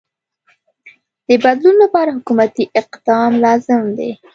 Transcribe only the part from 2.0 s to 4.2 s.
حکومتی اقدام لازم دی.